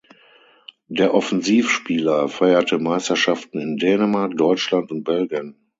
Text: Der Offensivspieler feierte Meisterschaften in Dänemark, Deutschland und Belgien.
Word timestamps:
Der 0.87 1.13
Offensivspieler 1.13 2.27
feierte 2.27 2.79
Meisterschaften 2.79 3.59
in 3.59 3.77
Dänemark, 3.77 4.35
Deutschland 4.35 4.89
und 4.91 5.03
Belgien. 5.03 5.55